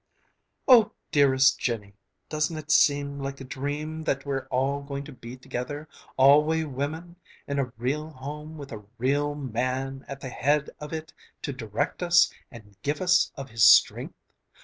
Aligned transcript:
"Oh, 0.67 0.93
dearest 1.11 1.59
Jinny, 1.59 1.93
doesn't 2.27 2.57
it 2.57 2.71
seem 2.71 3.19
like 3.19 3.39
a 3.39 3.43
dream 3.43 4.01
that 4.05 4.25
we're 4.25 4.47
all 4.47 4.81
going 4.81 5.03
to 5.03 5.11
be 5.11 5.37
together, 5.37 5.87
all 6.17 6.43
we 6.43 6.65
women, 6.65 7.17
in 7.47 7.59
a 7.59 7.71
real 7.77 8.09
home, 8.09 8.57
with 8.57 8.71
a 8.71 8.83
real 8.97 9.35
man 9.35 10.03
at 10.07 10.19
the 10.19 10.29
head 10.29 10.71
of 10.79 10.91
it 10.91 11.13
to 11.43 11.53
direct 11.53 12.01
us 12.01 12.33
and 12.49 12.81
give 12.81 12.99
us 12.99 13.31
of 13.35 13.51
his 13.51 13.63
strength! 13.63 14.15